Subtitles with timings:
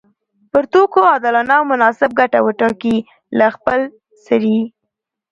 [0.51, 2.97] پر توکو عادلانه او مناسب ګټه وټاکي
[3.37, 4.59] له خپلسري